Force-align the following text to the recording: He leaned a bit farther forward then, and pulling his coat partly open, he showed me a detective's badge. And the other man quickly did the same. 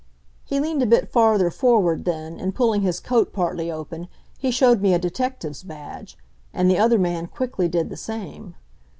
He 0.43 0.59
leaned 0.59 0.81
a 0.81 0.87
bit 0.87 1.11
farther 1.11 1.51
forward 1.51 2.05
then, 2.05 2.39
and 2.39 2.55
pulling 2.55 2.81
his 2.81 2.99
coat 2.99 3.31
partly 3.31 3.71
open, 3.71 4.07
he 4.39 4.49
showed 4.49 4.81
me 4.81 4.95
a 4.95 4.97
detective's 4.97 5.61
badge. 5.61 6.17
And 6.55 6.67
the 6.71 6.79
other 6.79 6.97
man 6.97 7.27
quickly 7.27 7.67
did 7.67 7.91
the 7.91 7.97
same. 7.97 8.55